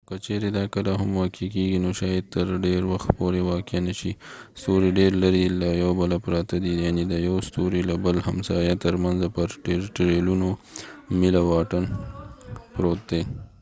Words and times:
خو 0.03 0.07
که 0.09 0.15
چیرې 0.25 0.49
دا 0.57 0.63
کله 0.73 0.91
هم 0.99 1.09
واقع 1.19 1.31
کیږي 1.55 1.79
نو 1.83 1.89
شاید 1.99 2.23
تر 2.33 2.47
ډیر 2.65 2.81
وخت 2.91 3.09
پورې 3.19 3.41
واقع 3.51 3.79
نه 3.87 3.93
شي 3.99 4.11
ستوري 4.59 4.89
ډیر 4.99 5.11
لرې 5.23 5.45
له 5.61 5.69
یو 5.83 5.91
بله 6.01 6.17
پراته 6.25 6.55
دي 6.63 6.71
یعنی 6.85 7.03
د 7.11 7.13
یو 7.27 7.35
ستوري 7.47 7.81
له 7.89 7.95
بل 8.05 8.15
همسایه 8.27 8.75
تر 8.83 8.93
منځه 9.03 9.27
په 9.35 9.41
ټریلیونونو 9.95 10.49
میله 11.19 11.41
واټن 11.49 11.83
پروت 12.73 13.01
دی 13.09 13.21